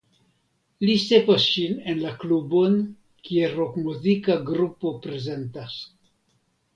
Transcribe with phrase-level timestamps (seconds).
[0.87, 2.77] Li sekvas ŝin en la klubon
[3.27, 5.77] kie rokmuzika grupo prezentas.